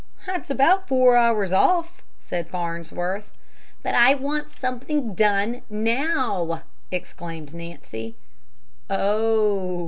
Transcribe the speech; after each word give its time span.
"That's 0.25 0.49
about 0.49 0.87
four 0.87 1.15
hours 1.15 1.51
off," 1.51 2.01
said 2.23 2.47
Farnsworth. 2.49 3.29
"But 3.83 3.93
I 3.93 4.15
want 4.15 4.49
something 4.49 5.13
done 5.13 5.61
now!" 5.69 6.63
exclaimed 6.91 7.53
Nancy. 7.53 8.15
"Oh!" 8.89 9.79